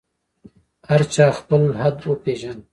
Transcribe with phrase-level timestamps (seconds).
[0.89, 2.61] هر چا خپل حد وپېژاند.